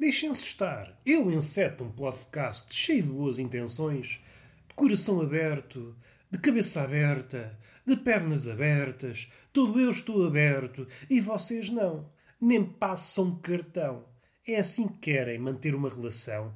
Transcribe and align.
Deixem-se 0.00 0.44
estar. 0.44 0.98
Eu 1.04 1.30
enceto 1.30 1.84
um 1.84 1.92
podcast 1.92 2.74
cheio 2.74 3.02
de 3.02 3.10
boas 3.10 3.38
intenções, 3.38 4.18
de 4.66 4.74
coração 4.74 5.20
aberto, 5.20 5.94
de 6.30 6.38
cabeça 6.38 6.80
aberta, 6.80 7.58
de 7.86 7.98
pernas 7.98 8.48
abertas, 8.48 9.28
todo 9.52 9.78
eu 9.78 9.90
estou 9.90 10.26
aberto 10.26 10.88
e 11.10 11.20
vocês 11.20 11.68
não. 11.68 12.10
Nem 12.40 12.64
passam 12.64 13.38
cartão. 13.40 14.06
É 14.48 14.58
assim 14.60 14.88
que 14.88 15.12
querem 15.12 15.38
manter 15.38 15.74
uma 15.74 15.90
relação. 15.90 16.54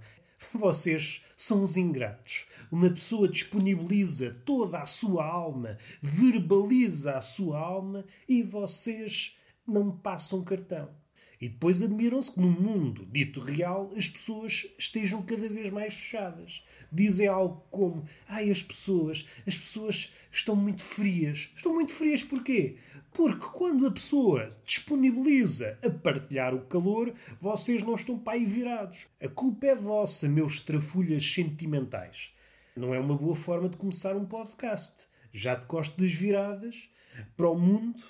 Vocês 0.55 1.23
são 1.37 1.63
os 1.63 1.77
ingratos. 1.77 2.47
Uma 2.73 2.89
pessoa 2.89 3.29
disponibiliza 3.29 4.41
toda 4.47 4.79
a 4.79 4.87
sua 4.87 5.23
alma, 5.23 5.77
verbaliza 6.01 7.19
a 7.19 7.21
sua 7.21 7.59
alma 7.59 8.07
e 8.27 8.43
vocês 8.43 9.37
não 9.67 9.95
passam 9.95 10.43
cartão. 10.43 11.04
E 11.45 11.49
depois 11.51 11.83
admiram-se 11.83 12.33
que 12.33 12.41
no 12.41 12.51
mundo 12.51 13.05
dito 13.05 13.39
real 13.39 13.91
as 13.95 14.09
pessoas 14.09 14.67
estejam 14.79 15.21
cada 15.21 15.47
vez 15.47 15.71
mais 15.71 15.93
fechadas. 15.93 16.65
Dizem 16.91 17.29
algo 17.29 17.63
como: 17.71 18.09
ai, 18.27 18.51
as 18.51 18.63
pessoas, 18.63 19.29
as 19.47 19.55
pessoas 19.55 20.15
estão 20.33 20.57
muito 20.57 20.83
frias. 20.83 21.51
Estão 21.55 21.75
muito 21.75 21.93
frias 21.93 22.23
porquê? 22.23 22.79
Porque 23.13 23.45
quando 23.53 23.87
a 23.87 23.91
pessoa 23.91 24.49
disponibiliza 24.65 25.79
a 25.85 25.91
partilhar 25.91 26.55
o 26.55 26.65
calor, 26.65 27.13
vocês 27.39 27.83
não 27.83 27.95
estão 27.95 28.19
para 28.19 28.33
aí 28.33 28.47
virados. 28.47 29.07
A 29.23 29.29
culpa 29.29 29.67
é 29.67 29.75
vossa, 29.75 30.27
meus 30.27 30.63
trafulhas 30.63 31.31
sentimentais. 31.31 32.31
Não 32.75 32.95
é 32.95 32.99
uma 32.99 33.19
boa 33.19 33.37
forma 33.37 33.69
de 33.69 33.77
começar 33.77 34.17
um 34.17 34.25
podcast. 34.25 35.07
Já 35.31 35.57
te 35.57 35.67
gosto 35.67 36.01
das 36.01 36.15
viradas 36.15 36.89
para 37.37 37.51
o 37.51 37.59
mundo 37.59 38.03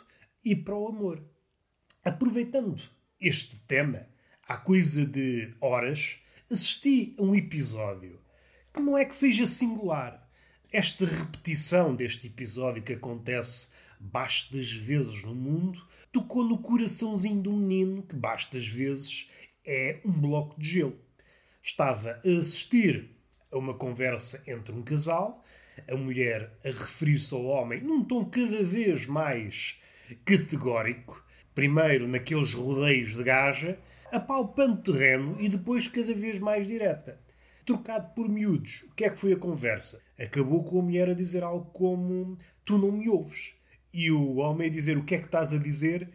e 0.45 0.55
para 0.55 0.77
o 0.77 0.87
amor. 0.87 1.21
Aproveitando 2.05 2.94
este 3.21 3.57
tema, 3.67 4.07
há 4.47 4.57
coisa 4.57 5.05
de 5.05 5.55
horas, 5.61 6.17
assisti 6.51 7.15
a 7.19 7.23
um 7.23 7.35
episódio 7.35 8.21
que 8.73 8.81
não 8.81 8.99
é 8.99 9.05
que 9.05 9.15
seja 9.15 9.47
singular. 9.47 10.29
Esta 10.73 11.07
repetição 11.07 11.95
deste 11.95 12.27
episódio 12.27 12.83
que 12.83 12.95
acontece 12.95 13.69
bastas 14.01 14.71
vezes 14.71 15.23
no 15.23 15.35
mundo 15.35 15.81
tocou 16.13 16.45
no 16.45 16.59
coraçãozinho 16.59 17.41
do 17.41 17.53
menino 17.53 18.03
que 18.03 18.15
bastas 18.15 18.67
vezes 18.67 19.31
é 19.65 20.01
um 20.05 20.13
bloco 20.13 20.61
de 20.61 20.69
gelo. 20.69 20.99
Estava 21.63 22.21
a 22.25 22.39
assistir 22.39 23.11
a 23.51 23.57
uma 23.57 23.75
conversa 23.75 24.43
entre 24.47 24.75
um 24.75 24.83
casal, 24.83 25.45
a 25.89 25.97
mulher 25.97 26.53
a 26.65 26.69
referir-se 26.69 27.35
ao 27.35 27.45
homem 27.45 27.81
num 27.81 28.05
tom 28.05 28.25
cada 28.25 28.63
vez 28.63 29.07
mais 29.07 29.77
categórico, 30.25 31.24
primeiro 31.55 32.09
naqueles 32.09 32.53
rodeios 32.53 33.15
de 33.15 33.23
gaja, 33.23 33.79
apalpando 34.11 34.83
terreno 34.83 35.37
e 35.41 35.49
depois 35.49 35.89
cada 35.89 36.13
vez 36.15 36.39
mais 36.39 36.67
direta. 36.67 37.21
Trocado 37.65 38.15
por 38.15 38.29
miúdos, 38.29 38.83
o 38.91 38.95
que 38.95 39.05
é 39.05 39.11
que 39.11 39.19
foi 39.19 39.33
a 39.33 39.39
conversa? 39.39 40.03
Acabou 40.19 40.63
com 40.65 40.79
a 40.79 40.83
mulher 40.83 41.09
a 41.09 41.15
dizer 41.15 41.43
algo 41.43 41.71
como: 41.73 42.37
Tu 42.65 42.77
não 42.77 42.93
me 42.93 43.09
ouves. 43.09 43.55
E 43.93 44.11
o 44.11 44.37
homem 44.37 44.69
a 44.69 44.71
dizer: 44.71 44.99
O 44.99 45.05
que 45.05 45.15
é 45.15 45.19
que 45.19 45.25
estás 45.25 45.53
a 45.53 45.59
dizer? 45.59 46.11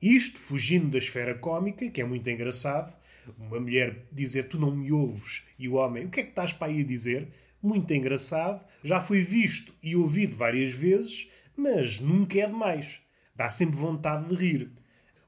Isto 0.00 0.38
fugindo 0.38 0.88
da 0.88 0.98
esfera 0.98 1.34
cómica, 1.34 1.90
que 1.90 2.00
é 2.00 2.04
muito 2.04 2.28
engraçado. 2.30 2.94
Uma 3.38 3.60
mulher 3.60 4.06
dizer: 4.10 4.48
Tu 4.48 4.58
não 4.58 4.74
me 4.74 4.90
ouves. 4.90 5.44
E 5.58 5.68
o 5.68 5.74
homem: 5.74 6.06
O 6.06 6.10
que 6.10 6.20
é 6.20 6.22
que 6.22 6.30
estás 6.30 6.52
para 6.52 6.68
aí 6.68 6.80
a 6.80 6.86
dizer? 6.86 7.28
Muito 7.62 7.92
engraçado. 7.92 8.64
Já 8.82 9.00
foi 9.00 9.20
visto 9.20 9.74
e 9.82 9.94
ouvido 9.94 10.34
várias 10.36 10.72
vezes, 10.72 11.28
mas 11.56 12.00
nunca 12.00 12.38
é 12.38 12.46
demais. 12.46 13.00
Dá 13.36 13.50
sempre 13.50 13.76
vontade 13.76 14.28
de 14.28 14.34
rir. 14.34 14.72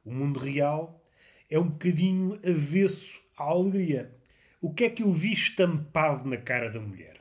O 0.05 0.13
mundo 0.13 0.41
real 0.41 1.05
é 1.51 1.59
um 1.59 1.69
bocadinho 1.69 2.41
avesso 2.45 3.21
à 3.37 3.45
alegria. 3.45 4.17
O 4.61 4.73
que 4.73 4.85
é 4.85 4.91
que 4.91 5.03
eu 5.03 5.13
vi 5.13 5.33
estampado 5.33 6.29
na 6.29 6.37
cara 6.37 6.71
da 6.71 6.81
mulher? 6.81 7.21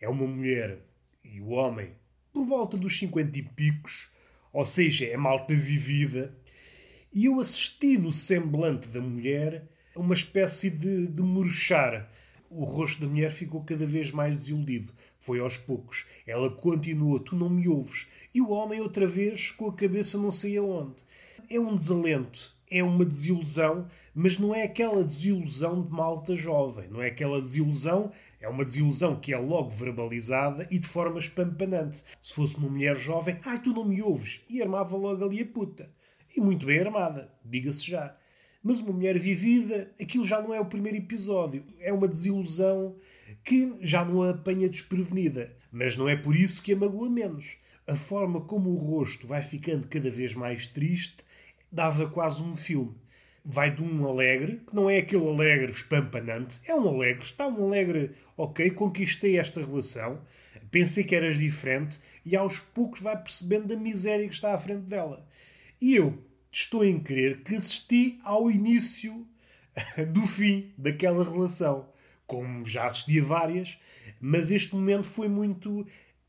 É 0.00 0.08
uma 0.08 0.26
mulher 0.26 0.80
e 1.24 1.40
o 1.40 1.50
homem 1.50 1.90
por 2.32 2.44
volta 2.44 2.76
dos 2.76 2.98
50 2.98 3.38
e 3.38 3.42
picos, 3.42 4.10
ou 4.52 4.64
seja, 4.66 5.06
é 5.06 5.16
malta 5.16 5.54
vivida, 5.54 6.36
e 7.12 7.24
eu 7.24 7.40
assisti 7.40 7.96
no 7.96 8.12
semblante 8.12 8.88
da 8.88 9.00
mulher 9.00 9.66
uma 9.94 10.12
espécie 10.12 10.68
de, 10.68 11.06
de 11.06 11.22
murchar. 11.22 12.10
O 12.50 12.64
rosto 12.64 13.00
da 13.00 13.06
mulher 13.06 13.30
ficou 13.30 13.64
cada 13.64 13.86
vez 13.86 14.10
mais 14.10 14.36
desiludido. 14.36 14.92
Foi 15.18 15.40
aos 15.40 15.56
poucos. 15.56 16.04
Ela 16.26 16.50
continuou: 16.50 17.18
Tu 17.18 17.34
não 17.34 17.48
me 17.48 17.66
ouves. 17.66 18.06
E 18.36 18.40
o 18.42 18.50
homem, 18.50 18.82
outra 18.82 19.06
vez, 19.06 19.50
com 19.52 19.66
a 19.66 19.72
cabeça 19.72 20.18
não 20.18 20.30
sei 20.30 20.58
aonde. 20.58 20.96
É 21.48 21.58
um 21.58 21.74
desalento, 21.74 22.54
é 22.70 22.82
uma 22.82 23.02
desilusão, 23.02 23.88
mas 24.14 24.36
não 24.36 24.54
é 24.54 24.64
aquela 24.64 25.02
desilusão 25.02 25.80
de 25.80 25.90
malta 25.90 26.36
jovem. 26.36 26.86
Não 26.90 27.00
é 27.00 27.06
aquela 27.06 27.40
desilusão, 27.40 28.12
é 28.38 28.46
uma 28.46 28.62
desilusão 28.62 29.18
que 29.18 29.32
é 29.32 29.38
logo 29.38 29.70
verbalizada 29.70 30.68
e 30.70 30.78
de 30.78 30.86
forma 30.86 31.18
espampanante. 31.18 32.04
Se 32.20 32.34
fosse 32.34 32.58
uma 32.58 32.68
mulher 32.68 32.94
jovem, 32.94 33.40
ai, 33.42 33.58
tu 33.58 33.72
não 33.72 33.86
me 33.86 34.02
ouves, 34.02 34.42
e 34.50 34.60
armava 34.60 34.98
logo 34.98 35.24
ali 35.24 35.40
a 35.40 35.46
puta. 35.46 35.90
E 36.36 36.38
muito 36.38 36.66
bem 36.66 36.80
armada, 36.80 37.32
diga-se 37.42 37.90
já. 37.90 38.18
Mas 38.62 38.80
uma 38.80 38.92
mulher 38.92 39.18
vivida, 39.18 39.94
aquilo 39.98 40.24
já 40.24 40.42
não 40.42 40.52
é 40.52 40.60
o 40.60 40.66
primeiro 40.66 40.98
episódio. 40.98 41.64
É 41.80 41.90
uma 41.90 42.06
desilusão 42.06 42.96
que 43.42 43.78
já 43.80 44.04
não 44.04 44.22
a 44.22 44.32
apanha 44.32 44.68
desprevenida. 44.68 45.56
Mas 45.72 45.96
não 45.96 46.06
é 46.06 46.14
por 46.14 46.36
isso 46.36 46.62
que 46.62 46.74
a 46.74 46.76
magoa 46.76 47.08
menos 47.08 47.56
a 47.86 47.94
forma 47.94 48.40
como 48.40 48.70
o 48.70 48.78
rosto 48.78 49.26
vai 49.26 49.42
ficando 49.42 49.86
cada 49.86 50.10
vez 50.10 50.34
mais 50.34 50.66
triste 50.66 51.16
dava 51.70 52.08
quase 52.08 52.42
um 52.42 52.56
filme. 52.56 52.94
Vai 53.44 53.72
de 53.72 53.82
um 53.82 54.06
alegre, 54.06 54.60
que 54.66 54.74
não 54.74 54.90
é 54.90 54.98
aquele 54.98 55.28
alegre 55.28 55.70
espampanante, 55.70 56.60
é 56.66 56.74
um 56.74 56.88
alegre, 56.88 57.22
está 57.22 57.46
um 57.46 57.66
alegre, 57.66 58.12
ok, 58.36 58.70
conquistei 58.72 59.38
esta 59.38 59.60
relação, 59.60 60.20
pensei 60.70 61.04
que 61.04 61.14
eras 61.14 61.38
diferente, 61.38 62.00
e 62.24 62.34
aos 62.34 62.58
poucos 62.58 63.00
vai 63.00 63.16
percebendo 63.16 63.72
a 63.72 63.76
miséria 63.76 64.26
que 64.26 64.34
está 64.34 64.52
à 64.52 64.58
frente 64.58 64.82
dela. 64.82 65.24
E 65.80 65.94
eu 65.94 66.18
estou 66.50 66.84
em 66.84 66.98
crer 66.98 67.42
que 67.42 67.54
assisti 67.54 68.18
ao 68.24 68.50
início 68.50 69.24
do 70.12 70.22
fim 70.22 70.72
daquela 70.76 71.22
relação, 71.22 71.88
como 72.26 72.66
já 72.66 72.86
assisti 72.86 73.20
a 73.20 73.24
várias, 73.24 73.78
mas 74.20 74.50
este 74.50 74.74
momento 74.74 75.04
foi 75.04 75.28
muito 75.28 75.86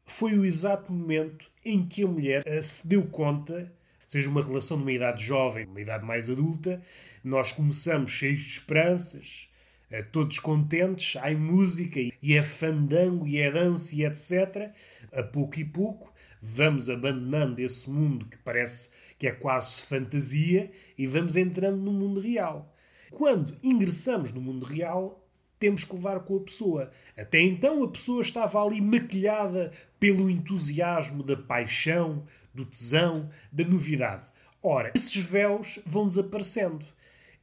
foi 0.07 0.37
o 0.37 0.45
exato 0.45 0.91
momento 0.91 1.51
em 1.63 1.85
que 1.85 2.01
a 2.01 2.07
mulher 2.07 2.43
se 2.63 2.87
deu 2.87 3.05
conta, 3.05 3.71
seja 4.07 4.29
uma 4.29 4.41
relação 4.41 4.77
numa 4.77 4.91
idade 4.91 5.23
jovem, 5.23 5.65
numa 5.65 5.81
idade 5.81 6.05
mais 6.05 6.29
adulta, 6.29 6.81
nós 7.21 7.51
começamos 7.51 8.09
cheios 8.09 8.41
de 8.41 8.51
esperanças, 8.51 9.49
eh, 9.91 10.01
todos 10.01 10.39
contentes, 10.39 11.17
há 11.17 11.29
música 11.31 11.99
e 11.99 12.33
é 12.33 12.41
fandango 12.41 13.27
e 13.27 13.37
é 13.37 13.51
dança 13.51 13.93
e 13.93 14.05
etc. 14.05 14.71
A 15.11 15.21
pouco 15.21 15.59
e 15.59 15.65
pouco 15.65 16.11
vamos 16.41 16.89
abandonando 16.89 17.59
esse 17.59 17.89
mundo 17.89 18.27
que 18.27 18.37
parece 18.37 18.91
que 19.19 19.27
é 19.27 19.31
quase 19.31 19.81
fantasia 19.81 20.71
e 20.97 21.05
vamos 21.05 21.35
entrando 21.35 21.81
no 21.81 21.91
mundo 21.91 22.21
real. 22.21 22.73
Quando 23.11 23.57
ingressamos 23.61 24.31
no 24.31 24.39
mundo 24.39 24.65
real, 24.65 25.26
temos 25.59 25.83
que 25.83 25.95
levar 25.95 26.19
com 26.21 26.37
a 26.37 26.41
pessoa. 26.41 26.91
Até 27.17 27.41
então 27.41 27.83
a 27.83 27.87
pessoa 27.87 28.21
estava 28.21 28.63
ali 28.63 28.79
maquilhada 28.81 29.71
pelo 29.99 30.29
entusiasmo 30.29 31.23
da 31.23 31.35
paixão, 31.35 32.25
do 32.53 32.65
tesão, 32.65 33.29
da 33.51 33.63
novidade. 33.63 34.25
Ora, 34.61 34.91
esses 34.95 35.15
véus 35.15 35.79
vão 35.85 36.07
desaparecendo. 36.07 36.85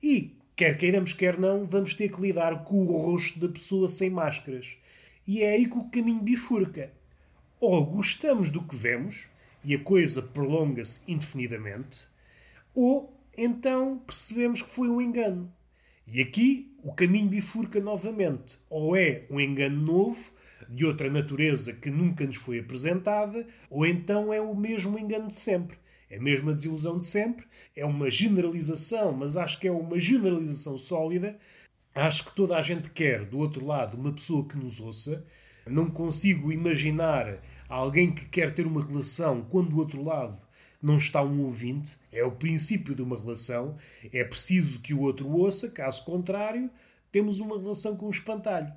E, 0.03 0.37
quer 0.55 0.77
queiramos, 0.77 1.13
quer 1.13 1.39
não, 1.39 1.67
vamos 1.67 1.95
ter 1.95 2.09
que 2.09 2.21
lidar 2.21 2.65
com 2.65 2.85
o 2.85 2.99
rosto 2.99 3.39
da 3.39 3.49
pessoa 3.49 3.89
sem 3.89 4.11
máscaras. 4.11 4.77
E 5.27 5.43
é 5.43 5.51
aí 5.51 5.67
que 5.67 5.79
o 5.79 5.85
caminho 5.85 6.21
bifurca. 6.21 6.93
Ou 7.61 7.85
gostamos 7.87 8.51
do 8.51 8.63
que 8.63 8.77
vemos, 8.77 9.29
e 9.65 9.75
a 9.75 9.79
coisa 9.79 10.21
prolonga-se 10.21 11.01
indefinidamente, 11.09 12.07
ou 12.75 13.19
então 13.37 13.99
percebemos 14.07 14.61
que 14.61 14.71
foi 14.71 14.89
um 14.89 15.01
engano. 15.01 15.51
E 16.07 16.21
aqui 16.21 16.77
o 16.83 16.93
caminho 16.93 17.29
bifurca 17.29 17.81
novamente. 17.81 18.59
Ou 18.69 18.95
é 18.97 19.25
um 19.31 19.41
engano 19.41 19.81
novo, 19.81 20.33
de 20.69 20.85
outra 20.85 21.11
natureza 21.11 21.73
que 21.73 21.91
nunca 21.91 22.27
nos 22.27 22.37
foi 22.37 22.59
apresentada, 22.59 23.47
ou 23.71 23.87
então 23.87 24.33
é 24.33 24.41
o 24.41 24.55
mesmo 24.55 24.99
engano 24.99 25.29
de 25.29 25.39
sempre. 25.39 25.79
É 26.11 26.17
a 26.17 26.23
mesma 26.23 26.53
desilusão 26.53 26.99
de 26.99 27.07
sempre, 27.07 27.47
é 27.75 27.85
uma 27.85 28.11
generalização, 28.11 29.13
mas 29.13 29.37
acho 29.37 29.59
que 29.59 29.67
é 29.67 29.73
uma 29.73 29.99
generalização 29.99 30.79
sólida. 30.79 31.39
Acho 31.95 32.27
que 32.27 32.35
toda 32.35 32.57
a 32.57 32.63
gente 32.63 32.91
quer, 32.91 33.25
do 33.25 33.39
outro 33.39 33.65
lado, 33.65 33.97
uma 33.97 34.13
pessoa 34.13 34.47
que 34.47 34.57
nos 34.57 34.81
ouça. 34.81 35.25
Não 35.67 35.91
consigo 35.91 36.53
imaginar 36.53 37.39
alguém 37.69 38.15
que 38.15 38.27
quer 38.27 38.53
ter 38.55 38.67
uma 38.67 38.85
relação 38.85 39.43
quando 39.43 39.71
do 39.71 39.79
outro 39.79 40.03
lado 40.03 40.41
não 40.85 40.99
está 40.99 41.23
um 41.23 41.43
ouvinte, 41.45 41.97
é 42.13 42.23
o 42.23 42.33
princípio 42.33 42.95
de 42.95 43.01
uma 43.01 43.19
relação, 43.19 43.77
é 44.13 44.23
preciso 44.23 44.83
que 44.83 44.93
o 44.93 45.01
outro 45.01 45.29
ouça, 45.29 45.71
caso 45.71 46.05
contrário, 46.05 46.71
temos 47.11 47.41
uma 47.41 47.59
relação 47.59 47.97
com 47.97 48.07
um 48.07 48.11
espantalho. 48.11 48.73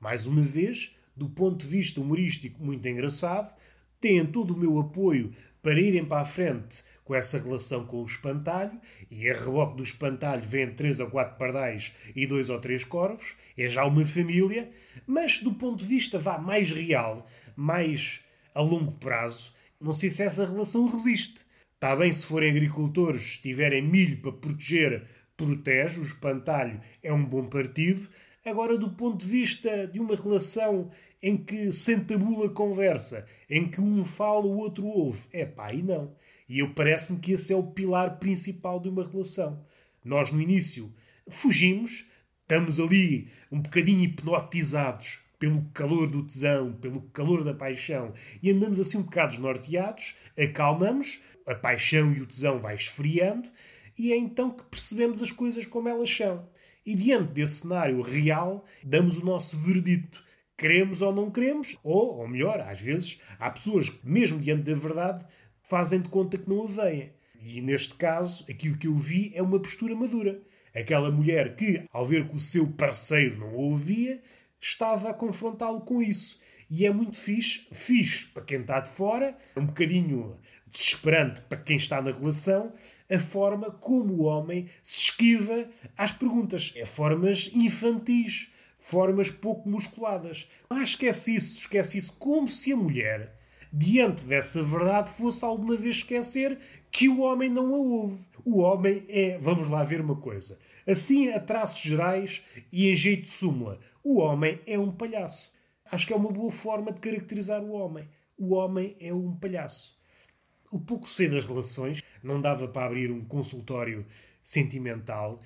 Mais 0.00 0.26
uma 0.26 0.40
vez, 0.40 0.96
do 1.14 1.28
ponto 1.28 1.58
de 1.58 1.66
vista 1.66 2.00
humorístico 2.00 2.64
muito 2.64 2.88
engraçado, 2.88 3.54
têm 4.00 4.24
todo 4.24 4.54
o 4.54 4.56
meu 4.56 4.78
apoio 4.78 5.34
para 5.62 5.78
irem 5.78 6.04
para 6.04 6.22
a 6.22 6.24
frente 6.24 6.82
com 7.04 7.14
essa 7.14 7.38
relação 7.38 7.84
com 7.84 8.00
o 8.02 8.06
espantalho, 8.06 8.80
e 9.10 9.28
a 9.28 9.34
reboque 9.34 9.76
do 9.76 9.82
espantalho 9.82 10.42
vem 10.42 10.72
três 10.72 11.00
ou 11.00 11.10
quatro 11.10 11.36
pardais 11.36 11.92
e 12.14 12.26
dois 12.26 12.48
ou 12.48 12.58
três 12.60 12.84
corvos, 12.84 13.36
é 13.58 13.68
já 13.68 13.84
uma 13.84 14.06
família, 14.06 14.70
mas 15.06 15.38
do 15.40 15.52
ponto 15.52 15.80
de 15.80 15.84
vista 15.84 16.18
vá 16.18 16.38
mais 16.38 16.70
real, 16.70 17.26
mais 17.54 18.20
a 18.54 18.62
longo 18.62 18.92
prazo, 18.92 19.52
não 19.82 19.92
sei 19.92 20.10
se 20.10 20.22
essa 20.22 20.46
relação 20.46 20.86
resiste. 20.86 21.44
Está 21.74 21.96
bem 21.96 22.12
se 22.12 22.24
forem 22.24 22.50
agricultores, 22.50 23.38
tiverem 23.38 23.82
milho 23.82 24.18
para 24.18 24.32
proteger, 24.32 25.04
protege, 25.36 25.98
o 25.98 26.04
espantalho 26.04 26.80
é 27.02 27.12
um 27.12 27.24
bom 27.24 27.46
partido. 27.46 28.08
Agora, 28.46 28.78
do 28.78 28.90
ponto 28.90 29.18
de 29.18 29.26
vista 29.26 29.86
de 29.88 29.98
uma 29.98 30.14
relação 30.14 30.90
em 31.20 31.36
que 31.36 31.72
se 31.72 31.94
entabula 31.94 32.48
conversa, 32.48 33.26
em 33.50 33.68
que 33.68 33.80
um 33.80 34.04
fala, 34.04 34.46
o 34.46 34.56
outro 34.56 34.86
ouve, 34.86 35.24
é 35.32 35.44
pá, 35.44 35.72
e 35.72 35.82
não. 35.82 36.14
E 36.48 36.60
eu 36.60 36.72
parece-me 36.72 37.18
que 37.18 37.32
esse 37.32 37.52
é 37.52 37.56
o 37.56 37.62
pilar 37.62 38.18
principal 38.18 38.78
de 38.78 38.88
uma 38.88 39.06
relação. 39.06 39.64
Nós, 40.04 40.30
no 40.30 40.40
início, 40.40 40.92
fugimos, 41.28 42.06
estamos 42.42 42.78
ali 42.78 43.28
um 43.50 43.60
bocadinho 43.60 44.04
hipnotizados 44.04 45.20
pelo 45.42 45.64
calor 45.74 46.06
do 46.06 46.22
tesão, 46.22 46.72
pelo 46.72 47.02
calor 47.08 47.42
da 47.42 47.52
paixão, 47.52 48.14
e 48.40 48.48
andamos 48.48 48.78
assim 48.78 48.98
um 48.98 49.02
bocado 49.02 49.32
desnorteados, 49.32 50.14
acalmamos, 50.38 51.20
a 51.44 51.52
paixão 51.52 52.12
e 52.12 52.20
o 52.20 52.26
tesão 52.26 52.60
vai 52.60 52.76
esfriando, 52.76 53.50
e 53.98 54.12
é 54.12 54.16
então 54.16 54.52
que 54.52 54.62
percebemos 54.62 55.20
as 55.20 55.32
coisas 55.32 55.66
como 55.66 55.88
elas 55.88 56.14
são. 56.14 56.48
E 56.86 56.94
diante 56.94 57.32
desse 57.32 57.62
cenário 57.62 58.00
real, 58.02 58.64
damos 58.84 59.18
o 59.18 59.24
nosso 59.24 59.56
verdito. 59.56 60.22
Queremos 60.56 61.02
ou 61.02 61.12
não 61.12 61.28
queremos, 61.28 61.76
ou, 61.82 62.18
ou 62.18 62.28
melhor, 62.28 62.60
às 62.60 62.80
vezes, 62.80 63.20
há 63.36 63.50
pessoas 63.50 63.88
que, 63.88 63.98
mesmo 64.08 64.38
diante 64.38 64.62
da 64.62 64.76
verdade, 64.76 65.26
fazem 65.64 66.00
de 66.00 66.08
conta 66.08 66.38
que 66.38 66.48
não 66.48 66.66
a 66.66 66.68
veem. 66.68 67.10
E 67.44 67.60
neste 67.60 67.94
caso, 67.94 68.44
aquilo 68.48 68.78
que 68.78 68.86
eu 68.86 68.96
vi 68.96 69.32
é 69.34 69.42
uma 69.42 69.58
postura 69.58 69.96
madura. 69.96 70.40
Aquela 70.72 71.10
mulher 71.10 71.56
que, 71.56 71.84
ao 71.92 72.06
ver 72.06 72.28
que 72.28 72.36
o 72.36 72.38
seu 72.38 72.68
parceiro 72.68 73.40
não 73.40 73.48
a 73.48 73.56
ouvia, 73.56 74.22
estava 74.62 75.10
a 75.10 75.14
confrontá-lo 75.14 75.80
com 75.80 76.00
isso. 76.00 76.40
E 76.70 76.86
é 76.86 76.90
muito 76.90 77.18
fixe, 77.18 77.66
fixe 77.72 78.26
para 78.26 78.44
quem 78.44 78.60
está 78.60 78.80
de 78.80 78.88
fora, 78.88 79.36
um 79.56 79.66
bocadinho 79.66 80.38
desesperante 80.70 81.42
para 81.42 81.58
quem 81.58 81.76
está 81.76 82.00
na 82.00 82.12
relação, 82.12 82.72
a 83.10 83.18
forma 83.18 83.70
como 83.70 84.14
o 84.14 84.22
homem 84.22 84.70
se 84.82 85.02
esquiva 85.02 85.68
às 85.98 86.12
perguntas. 86.12 86.72
É 86.74 86.86
formas 86.86 87.50
infantis, 87.52 88.48
formas 88.78 89.30
pouco 89.30 89.68
musculadas. 89.68 90.48
Ah, 90.70 90.82
esquece 90.82 91.34
isso, 91.34 91.60
esquece 91.60 91.98
isso. 91.98 92.16
Como 92.18 92.48
se 92.48 92.72
a 92.72 92.76
mulher, 92.76 93.38
diante 93.70 94.24
dessa 94.24 94.62
verdade, 94.62 95.10
fosse 95.10 95.44
alguma 95.44 95.76
vez 95.76 95.96
esquecer 95.96 96.58
que 96.90 97.08
o 97.08 97.20
homem 97.20 97.50
não 97.50 97.74
a 97.74 97.78
ouve. 97.78 98.24
O 98.44 98.60
homem 98.60 99.04
é, 99.08 99.38
vamos 99.38 99.68
lá 99.68 99.84
ver 99.84 100.00
uma 100.00 100.16
coisa, 100.16 100.58
assim 100.86 101.30
a 101.30 101.38
traços 101.38 101.80
gerais 101.80 102.42
e 102.72 102.88
em 102.88 102.94
jeito 102.94 103.22
de 103.22 103.28
súmula, 103.28 103.78
o 104.02 104.18
homem 104.18 104.60
é 104.66 104.78
um 104.78 104.90
palhaço. 104.90 105.52
Acho 105.90 106.06
que 106.06 106.12
é 106.12 106.16
uma 106.16 106.30
boa 106.30 106.50
forma 106.50 106.92
de 106.92 107.00
caracterizar 107.00 107.62
o 107.62 107.72
homem. 107.72 108.08
O 108.36 108.54
homem 108.54 108.96
é 108.98 109.12
um 109.12 109.34
palhaço. 109.36 109.96
O 110.70 110.80
pouco 110.80 111.08
sei 111.08 111.28
das 111.28 111.44
relações, 111.44 112.02
não 112.22 112.40
dava 112.40 112.66
para 112.66 112.86
abrir 112.86 113.10
um 113.10 113.24
consultório 113.24 114.06
sentimental, 114.42 115.38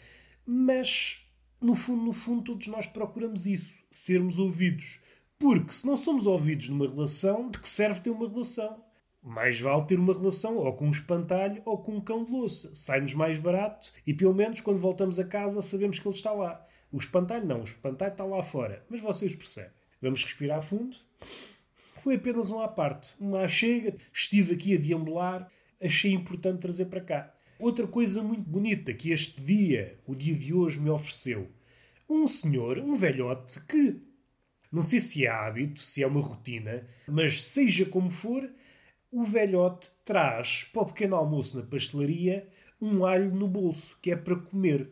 mas 0.47 1.27
no 1.61 1.75
fundo, 1.75 2.05
no 2.05 2.13
fundo, 2.13 2.45
todos 2.45 2.67
nós 2.69 2.87
procuramos 2.87 3.47
isso, 3.47 3.85
sermos 3.91 4.39
ouvidos. 4.39 5.01
Porque 5.39 5.73
se 5.73 5.87
não 5.87 5.97
somos 5.97 6.27
ouvidos 6.27 6.69
numa 6.69 6.89
relação, 6.89 7.51
de 7.51 7.59
que 7.59 7.69
serve 7.69 8.01
ter 8.01 8.11
uma 8.11 8.29
relação? 8.29 8.85
Mais 9.23 9.59
vale 9.59 9.85
ter 9.85 9.99
uma 9.99 10.15
relação 10.15 10.57
ou 10.57 10.73
com 10.75 10.87
um 10.87 10.93
espantalho 10.93 11.61
ou 11.65 11.79
com 11.79 11.97
um 11.97 12.01
cão 12.01 12.25
de 12.25 12.31
louça. 12.31 12.71
Sai-nos 12.75 13.15
mais 13.15 13.41
barato 13.41 13.93
e 14.07 14.15
pelo 14.15 14.33
menos 14.33 14.61
quando 14.61 14.79
voltamos 14.79 15.19
a 15.19 15.25
casa 15.25 15.61
sabemos 15.61 15.99
que 15.99 16.07
ele 16.07 16.15
está 16.15 16.33
lá. 16.33 16.65
O 16.97 16.99
espantalho 16.99 17.45
não, 17.45 17.61
o 17.61 17.65
espantalho 17.65 18.13
está 18.13 18.25
lá 18.25 18.43
fora. 18.43 18.83
Mas 18.89 19.03
vocês 19.03 19.37
percebem. 19.37 19.71
Vamos 20.01 20.25
respirar 20.25 20.63
fundo. 20.63 20.97
Foi 22.03 22.15
apenas 22.15 22.49
um 22.49 22.59
à 22.59 22.69
parte, 22.69 23.15
uma 23.21 23.47
chega. 23.47 23.95
Estive 24.11 24.55
aqui 24.55 24.75
a 24.75 24.79
deambular, 24.79 25.47
achei 25.79 26.11
importante 26.11 26.61
trazer 26.61 26.87
para 26.87 27.03
cá. 27.03 27.35
Outra 27.59 27.87
coisa 27.87 28.23
muito 28.23 28.49
bonita 28.49 28.95
que 28.95 29.11
este 29.11 29.39
dia, 29.43 30.01
o 30.07 30.15
dia 30.15 30.35
de 30.35 30.55
hoje, 30.55 30.81
me 30.81 30.89
ofereceu. 30.89 31.51
Um 32.09 32.27
senhor, 32.27 32.79
um 32.79 32.97
velhote, 32.97 33.61
que 33.67 34.01
não 34.73 34.83
sei 34.83 34.99
se 34.99 35.27
é 35.27 35.29
hábito, 35.29 35.83
se 35.83 36.03
é 36.03 36.07
uma 36.07 36.23
rotina, 36.23 36.89
mas 37.07 37.45
seja 37.45 37.85
como 37.85 38.09
for, 38.09 38.51
o 39.13 39.23
velhote 39.23 39.91
traz 40.03 40.65
para 40.73 40.81
o 40.81 40.87
pequeno 40.87 41.15
almoço 41.15 41.59
na 41.59 41.67
pastelaria 41.67 42.49
um 42.81 43.05
alho 43.05 43.35
no 43.35 43.47
bolso, 43.47 43.99
que 44.01 44.13
é 44.13 44.17
para 44.17 44.37
comer, 44.37 44.91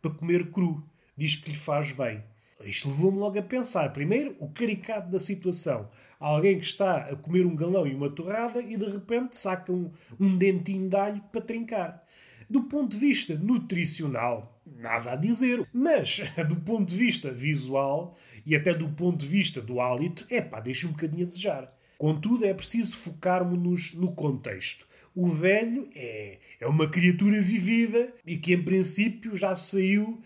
para 0.00 0.10
comer 0.10 0.50
cru. 0.50 0.82
Diz 1.16 1.36
que 1.36 1.50
lhe 1.50 1.56
faz 1.56 1.92
bem. 1.92 2.22
Isto 2.64 2.88
levou-me 2.88 3.18
logo 3.18 3.38
a 3.38 3.42
pensar. 3.42 3.92
Primeiro, 3.92 4.34
o 4.38 4.48
caricato 4.48 5.10
da 5.10 5.18
situação. 5.18 5.88
Alguém 6.18 6.58
que 6.58 6.64
está 6.64 6.96
a 6.96 7.16
comer 7.16 7.44
um 7.44 7.54
galão 7.54 7.86
e 7.86 7.94
uma 7.94 8.08
torrada 8.08 8.62
e 8.62 8.76
de 8.76 8.86
repente 8.86 9.36
saca 9.36 9.72
um, 9.72 9.90
um 10.18 10.36
dentinho 10.36 10.88
de 10.88 10.96
alho 10.96 11.22
para 11.30 11.40
trincar. 11.40 12.04
Do 12.48 12.64
ponto 12.64 12.92
de 12.92 12.98
vista 12.98 13.34
nutricional, 13.34 14.60
nada 14.66 15.12
a 15.12 15.16
dizer. 15.16 15.66
Mas, 15.72 16.20
do 16.48 16.56
ponto 16.56 16.88
de 16.88 16.96
vista 16.96 17.30
visual 17.30 18.16
e 18.46 18.54
até 18.56 18.74
do 18.74 18.88
ponto 18.88 19.18
de 19.18 19.28
vista 19.28 19.60
do 19.60 19.80
hálito, 19.80 20.26
é 20.30 20.40
pá, 20.40 20.60
deixa 20.60 20.86
um 20.86 20.92
bocadinho 20.92 21.24
a 21.24 21.26
desejar. 21.26 21.76
Contudo, 21.98 22.44
é 22.44 22.52
preciso 22.52 22.96
focarmos-nos 22.96 23.94
no 23.94 24.12
contexto. 24.12 24.86
O 25.14 25.28
velho 25.28 25.88
é, 25.94 26.38
é 26.58 26.66
uma 26.66 26.88
criatura 26.88 27.40
vivida 27.40 28.12
e 28.26 28.36
que, 28.36 28.52
em 28.52 28.62
princípio, 28.62 29.36
já 29.36 29.54
saiu 29.54 30.20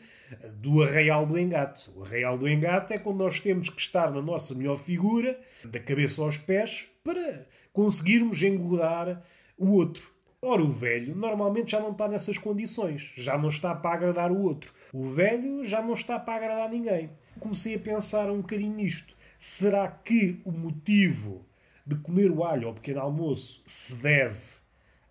do 0.54 0.82
arraial 0.82 1.26
do 1.26 1.38
engate. 1.38 1.90
O 1.94 2.04
arraial 2.04 2.38
do 2.38 2.48
engate 2.48 2.92
é 2.92 2.98
quando 2.98 3.18
nós 3.18 3.40
temos 3.40 3.70
que 3.70 3.80
estar 3.80 4.10
na 4.10 4.22
nossa 4.22 4.54
melhor 4.54 4.76
figura, 4.76 5.38
da 5.64 5.80
cabeça 5.80 6.22
aos 6.22 6.36
pés, 6.36 6.86
para 7.02 7.46
conseguirmos 7.72 8.42
engodar 8.42 9.22
o 9.56 9.74
outro. 9.74 10.18
Ora, 10.40 10.62
o 10.62 10.70
velho 10.70 11.16
normalmente 11.16 11.72
já 11.72 11.80
não 11.80 11.90
está 11.90 12.06
nessas 12.06 12.38
condições, 12.38 13.12
já 13.16 13.36
não 13.36 13.48
está 13.48 13.74
para 13.74 13.96
agradar 13.96 14.30
o 14.30 14.40
outro. 14.40 14.72
O 14.92 15.08
velho 15.08 15.64
já 15.64 15.82
não 15.82 15.94
está 15.94 16.18
para 16.18 16.36
agradar 16.36 16.70
ninguém. 16.70 17.10
Comecei 17.40 17.74
a 17.74 17.78
pensar 17.78 18.30
um 18.30 18.40
bocadinho 18.40 18.74
nisto. 18.74 19.16
Será 19.38 19.88
que 19.88 20.40
o 20.44 20.52
motivo 20.52 21.44
de 21.84 21.96
comer 21.96 22.30
o 22.30 22.44
alho 22.44 22.68
ao 22.68 22.74
pequeno 22.74 23.00
almoço 23.00 23.62
se 23.66 23.96
deve 23.96 24.38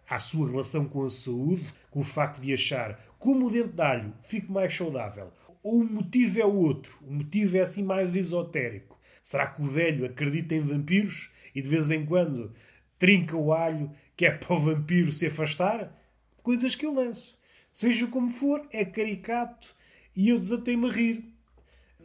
à 0.09 0.19
sua 0.19 0.49
relação 0.49 0.85
com 0.85 1.03
a 1.05 1.09
saúde, 1.09 1.65
com 1.89 1.99
o 1.99 2.05
facto 2.05 2.39
de 2.39 2.53
achar 2.53 2.97
como 3.19 3.47
o 3.47 3.51
dente 3.51 3.73
de 3.73 3.81
alho 3.81 4.13
fico 4.21 4.51
mais 4.51 4.75
saudável, 4.75 5.31
ou 5.63 5.81
o 5.81 5.83
motivo 5.83 6.39
é 6.39 6.45
o 6.45 6.53
outro, 6.53 6.97
o 7.01 7.11
motivo 7.11 7.57
é 7.57 7.61
assim 7.61 7.83
mais 7.83 8.15
esotérico. 8.15 8.97
Será 9.21 9.47
que 9.47 9.61
o 9.61 9.65
velho 9.65 10.05
acredita 10.05 10.55
em 10.55 10.61
vampiros 10.61 11.29
e 11.53 11.61
de 11.61 11.69
vez 11.69 11.89
em 11.89 12.05
quando 12.05 12.53
trinca 12.97 13.35
o 13.35 13.51
alho 13.51 13.91
que 14.15 14.25
é 14.25 14.31
para 14.31 14.55
o 14.55 14.59
vampiro 14.59 15.11
se 15.11 15.25
afastar? 15.25 15.93
Coisas 16.41 16.75
que 16.75 16.85
eu 16.85 16.93
lanço. 16.93 17.37
Seja 17.71 18.07
como 18.07 18.29
for, 18.29 18.65
é 18.71 18.85
caricato 18.85 19.75
e 20.15 20.29
eu 20.29 20.39
desatei-me 20.39 20.87
a 20.87 20.91
rir. 20.91 21.25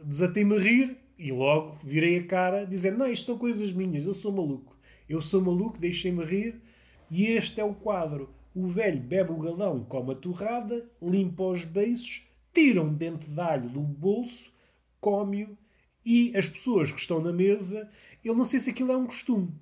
Desatei-me 0.03 0.57
a 0.57 0.59
rir 0.59 0.97
e 1.17 1.31
logo 1.31 1.79
virei 1.83 2.19
a 2.19 2.27
cara 2.27 2.65
dizendo: 2.65 2.97
Não, 2.97 3.07
isto 3.07 3.25
são 3.25 3.37
coisas 3.37 3.71
minhas, 3.71 4.05
eu 4.05 4.13
sou 4.13 4.31
maluco. 4.31 4.77
Eu 5.07 5.21
sou 5.21 5.41
maluco, 5.41 5.79
deixei-me 5.79 6.25
rir 6.25 6.61
e 7.09 7.27
este 7.27 7.61
é 7.61 7.63
o 7.63 7.73
quadro. 7.73 8.33
O 8.55 8.67
velho 8.67 9.01
bebe 9.01 9.31
o 9.31 9.39
galão, 9.39 9.83
come 9.83 10.11
a 10.11 10.15
torrada, 10.15 10.89
limpa 11.01 11.43
os 11.43 11.65
beiços, 11.65 12.27
tira 12.53 12.81
um 12.81 12.93
dente 12.93 13.29
de 13.29 13.39
alho 13.39 13.69
do 13.69 13.81
bolso, 13.81 14.53
come-o 15.01 15.57
e 16.05 16.35
as 16.35 16.47
pessoas 16.47 16.91
que 16.91 16.99
estão 16.99 17.21
na 17.21 17.31
mesa, 17.31 17.89
eu 18.23 18.35
não 18.35 18.45
sei 18.45 18.59
se 18.59 18.69
aquilo 18.69 18.91
é 18.91 18.97
um 18.97 19.05
costume, 19.05 19.53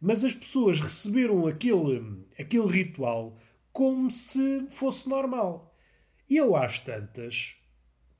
mas 0.00 0.24
as 0.24 0.34
pessoas 0.34 0.80
receberam 0.80 1.46
aquele, 1.46 2.26
aquele 2.38 2.66
ritual 2.66 3.38
como 3.72 4.10
se 4.10 4.66
fosse 4.70 5.08
normal. 5.08 5.74
E 6.28 6.36
eu, 6.36 6.54
às 6.54 6.78
tantas, 6.78 7.54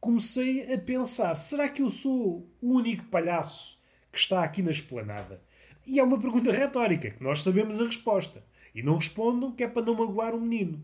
comecei 0.01 0.73
a 0.73 0.79
pensar: 0.79 1.35
será 1.35 1.69
que 1.69 1.83
eu 1.83 1.91
sou 1.91 2.51
o 2.61 2.75
único 2.75 3.05
palhaço 3.07 3.81
que 4.11 4.19
está 4.19 4.43
aqui 4.43 4.63
na 4.63 4.71
esplanada? 4.71 5.43
E 5.87 5.99
é 5.99 6.03
uma 6.03 6.19
pergunta 6.19 6.51
retórica, 6.51 7.11
que 7.11 7.23
nós 7.23 7.43
sabemos 7.43 7.81
a 7.81 7.85
resposta. 7.85 8.43
E 8.75 8.83
não 8.83 8.97
respondam 8.97 9.53
que 9.53 9.63
é 9.63 9.69
para 9.69 9.87
não 9.87 9.95
magoar 9.95 10.35
o 10.35 10.41
menino. 10.41 10.83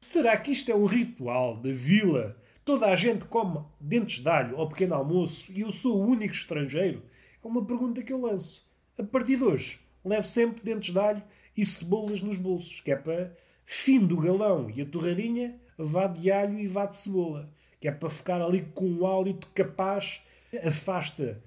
Será 0.00 0.36
que 0.36 0.52
isto 0.52 0.70
é 0.70 0.74
um 0.74 0.86
ritual 0.86 1.56
da 1.56 1.70
vila? 1.72 2.36
Toda 2.64 2.86
a 2.86 2.96
gente 2.96 3.24
come 3.26 3.60
dentes 3.80 4.22
de 4.22 4.28
alho 4.28 4.56
ao 4.56 4.68
pequeno 4.68 4.94
almoço 4.94 5.52
e 5.52 5.60
eu 5.60 5.70
sou 5.70 5.98
o 5.98 6.06
único 6.06 6.34
estrangeiro? 6.34 7.02
É 7.44 7.46
uma 7.46 7.64
pergunta 7.64 8.02
que 8.02 8.12
eu 8.12 8.20
lanço. 8.20 8.66
A 8.98 9.02
partir 9.02 9.36
de 9.36 9.44
hoje, 9.44 9.78
levo 10.04 10.26
sempre 10.26 10.62
dentes 10.62 10.92
de 10.92 10.98
alho 10.98 11.22
e 11.56 11.64
cebolas 11.64 12.22
nos 12.22 12.38
bolsos, 12.38 12.80
que 12.80 12.90
é 12.90 12.96
para 12.96 13.36
fim 13.64 14.00
do 14.00 14.16
galão 14.18 14.70
e 14.70 14.80
a 14.82 14.86
torradinha, 14.86 15.60
vá 15.76 16.06
de 16.06 16.30
alho 16.30 16.58
e 16.58 16.66
vá 16.66 16.86
de 16.86 16.96
cebola, 16.96 17.52
que 17.80 17.88
é 17.88 17.92
para 17.92 18.10
ficar 18.10 18.40
ali 18.40 18.62
com 18.74 18.86
um 18.86 19.06
hálito 19.06 19.48
capaz, 19.54 20.20
afasta 20.64 21.42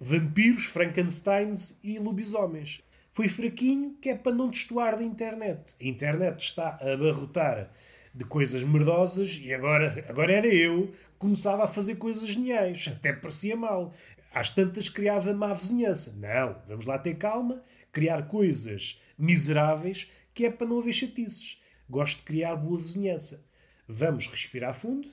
vampiros, 0.00 0.64
Frankensteins 0.64 1.78
e 1.82 1.98
lobisomens. 1.98 2.80
Foi 3.14 3.28
fraquinho, 3.28 3.96
que 4.02 4.08
é 4.08 4.16
para 4.16 4.34
não 4.34 4.50
destoar 4.50 4.96
da 4.96 5.04
internet. 5.04 5.76
A 5.80 5.84
internet 5.84 6.40
está 6.40 6.76
a 6.82 6.94
abarrotar 6.94 7.70
de 8.12 8.24
coisas 8.24 8.64
merdosas 8.64 9.40
e 9.40 9.54
agora, 9.54 10.04
agora 10.08 10.32
era 10.32 10.48
eu 10.48 10.88
que 10.88 11.18
começava 11.20 11.62
a 11.62 11.68
fazer 11.68 11.94
coisas 11.94 12.28
geniais. 12.28 12.88
Até 12.88 13.12
parecia 13.12 13.56
mal. 13.56 13.94
Às 14.34 14.50
tantas 14.50 14.88
criava 14.88 15.32
má 15.32 15.54
vizinhança. 15.54 16.12
Não, 16.16 16.60
vamos 16.66 16.86
lá 16.86 16.98
ter 16.98 17.14
calma, 17.14 17.62
criar 17.92 18.26
coisas 18.26 19.00
miseráveis 19.16 20.10
que 20.34 20.46
é 20.46 20.50
para 20.50 20.66
não 20.66 20.80
haver 20.80 20.92
chatices. 20.92 21.62
Gosto 21.88 22.16
de 22.16 22.24
criar 22.24 22.56
boa 22.56 22.78
vizinhança. 22.80 23.44
Vamos 23.86 24.26
respirar 24.26 24.74
fundo. 24.74 25.08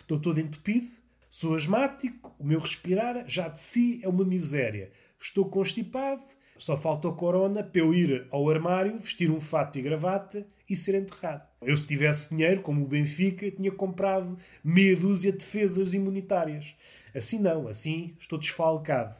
Estou 0.00 0.18
todo 0.18 0.40
entupido. 0.40 0.90
Sou 1.34 1.54
asmático. 1.54 2.36
O 2.38 2.44
meu 2.44 2.60
respirar 2.60 3.24
já 3.26 3.48
de 3.48 3.58
si 3.58 4.02
é 4.04 4.08
uma 4.08 4.22
miséria. 4.22 4.92
Estou 5.18 5.48
constipado. 5.48 6.22
Só 6.58 6.76
falta 6.76 7.08
o 7.08 7.16
corona 7.16 7.64
para 7.64 7.80
eu 7.80 7.94
ir 7.94 8.26
ao 8.30 8.50
armário, 8.50 8.98
vestir 8.98 9.30
um 9.30 9.40
fato 9.40 9.78
e 9.78 9.82
gravata 9.82 10.46
e 10.68 10.76
ser 10.76 10.94
enterrado. 10.94 11.48
Eu, 11.62 11.74
se 11.74 11.86
tivesse 11.86 12.28
dinheiro, 12.28 12.60
como 12.60 12.84
o 12.84 12.86
Benfica, 12.86 13.50
tinha 13.50 13.72
comprado 13.72 14.38
meia 14.62 14.94
dúzia 14.94 15.32
de 15.32 15.38
defesas 15.38 15.94
imunitárias. 15.94 16.76
Assim 17.14 17.38
não, 17.38 17.66
assim 17.66 18.14
estou 18.20 18.38
desfalcado. 18.38 19.16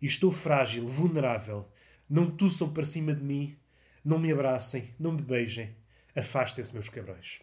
E 0.00 0.06
estou 0.06 0.32
frágil, 0.32 0.86
vulnerável. 0.86 1.68
Não 2.08 2.30
tuçam 2.30 2.72
para 2.72 2.86
cima 2.86 3.12
de 3.12 3.22
mim, 3.22 3.54
não 4.02 4.18
me 4.18 4.32
abracem, 4.32 4.94
não 4.98 5.12
me 5.12 5.20
beijem. 5.20 5.76
Afastem-se, 6.16 6.72
meus 6.72 6.88
cabrões. 6.88 7.42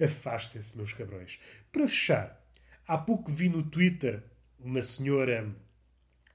Afastem-se, 0.00 0.76
meus 0.76 0.92
cabrões. 0.92 1.40
Para 1.72 1.88
fechar, 1.88 2.45
há 2.86 2.96
pouco 2.96 3.30
vi 3.30 3.48
no 3.48 3.62
Twitter 3.62 4.22
uma 4.60 4.82
senhora 4.82 5.54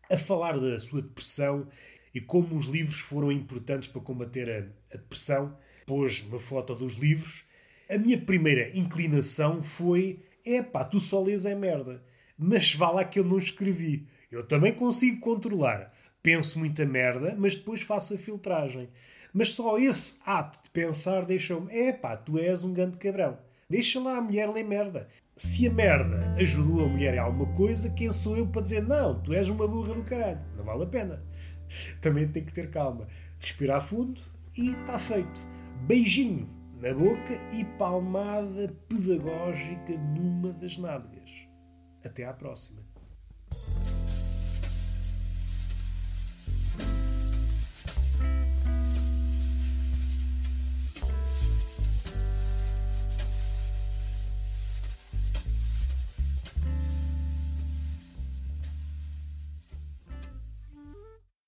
a 0.09 0.17
falar 0.17 0.59
da 0.59 0.77
sua 0.77 1.01
depressão 1.01 1.67
e 2.13 2.19
como 2.19 2.57
os 2.57 2.65
livros 2.65 2.99
foram 2.99 3.31
importantes 3.31 3.87
para 3.87 4.01
combater 4.01 4.49
a, 4.49 4.95
a 4.95 4.97
depressão. 4.97 5.57
Pôs 5.85 6.21
uma 6.21 6.39
foto 6.39 6.75
dos 6.75 6.95
livros. 6.95 7.43
A 7.89 7.97
minha 7.97 8.19
primeira 8.19 8.75
inclinação 8.77 9.63
foi: 9.63 10.19
é 10.45 10.61
pá, 10.61 10.83
tu 10.83 10.99
só 10.99 11.21
lês 11.23 11.45
é 11.45 11.55
merda. 11.55 12.03
Mas 12.37 12.73
vá 12.73 12.89
lá 12.89 13.05
que 13.05 13.19
eu 13.19 13.23
não 13.23 13.37
escrevi. 13.37 14.07
Eu 14.31 14.45
também 14.45 14.73
consigo 14.73 15.19
controlar. 15.19 15.93
Penso 16.21 16.59
muita 16.59 16.85
merda, 16.85 17.35
mas 17.37 17.55
depois 17.55 17.81
faço 17.81 18.13
a 18.13 18.17
filtragem. 18.17 18.89
Mas 19.33 19.49
só 19.49 19.77
esse 19.77 20.19
ato 20.25 20.61
de 20.63 20.69
pensar 20.69 21.25
deixou-me: 21.25 21.73
é 21.73 21.93
pá, 21.93 22.17
tu 22.17 22.37
és 22.37 22.63
um 22.63 22.73
grande 22.73 22.97
cabrão. 22.97 23.37
Deixa 23.69 24.01
lá 24.01 24.17
a 24.17 24.21
mulher 24.21 24.49
ler 24.49 24.63
merda. 24.63 25.07
Se 25.35 25.67
a 25.67 25.71
merda 25.71 26.35
ajudou 26.37 26.85
a 26.85 26.87
mulher 26.87 27.17
a 27.17 27.23
alguma 27.23 27.51
coisa, 27.53 27.89
quem 27.89 28.11
sou 28.13 28.37
eu 28.37 28.47
para 28.47 28.61
dizer 28.61 28.83
não, 28.83 29.21
tu 29.21 29.33
és 29.33 29.49
uma 29.49 29.67
burra 29.67 29.93
do 29.93 30.03
caralho? 30.03 30.39
Não 30.55 30.63
vale 30.63 30.83
a 30.83 30.87
pena. 30.87 31.23
Também 32.01 32.27
tem 32.27 32.43
que 32.43 32.53
ter 32.53 32.69
calma. 32.69 33.07
Respirar 33.39 33.81
fundo 33.81 34.21
e 34.55 34.71
está 34.71 34.99
feito. 34.99 35.39
Beijinho 35.87 36.47
na 36.79 36.93
boca 36.93 37.33
e 37.53 37.63
palmada 37.77 38.73
pedagógica 38.87 39.97
numa 39.97 40.51
das 40.51 40.77
nádegas. 40.77 41.29
Até 42.03 42.25
à 42.25 42.33
próxima. 42.33 42.90